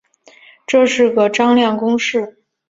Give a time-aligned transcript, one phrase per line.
[0.65, 2.39] 这是个张量公式。